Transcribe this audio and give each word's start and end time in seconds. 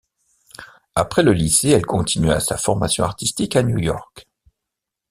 Après 0.95 1.21
le 1.21 1.31
lycée, 1.31 1.69
elle 1.69 1.85
continua 1.85 2.39
sa 2.39 2.57
formation 2.57 3.03
artistique 3.03 3.55
à 3.55 3.61
New 3.61 3.77
York. 3.77 4.27